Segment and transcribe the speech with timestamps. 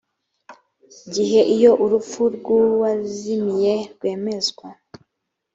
[1.13, 4.67] gihe iyo urupfu rw uwazimiye rwemezwa